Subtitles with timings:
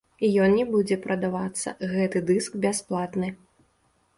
[0.45, 3.31] Ён не будзе прадавацца, гэты дыск бясплатны.